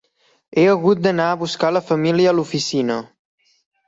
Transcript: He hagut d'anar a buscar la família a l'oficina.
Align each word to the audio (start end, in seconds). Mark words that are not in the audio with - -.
He 0.55 0.61
hagut 0.69 1.03
d'anar 1.07 1.27
a 1.33 1.35
buscar 1.41 1.69
la 1.75 1.81
família 1.89 2.31
a 2.31 2.33
l'oficina. 2.39 2.97